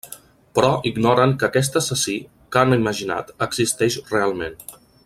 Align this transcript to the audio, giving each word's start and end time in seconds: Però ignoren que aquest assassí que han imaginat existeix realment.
Però 0.59 0.69
ignoren 0.91 1.35
que 1.43 1.47
aquest 1.49 1.77
assassí 1.81 2.17
que 2.57 2.63
han 2.63 2.79
imaginat 2.79 3.33
existeix 3.51 4.03
realment. 4.17 4.63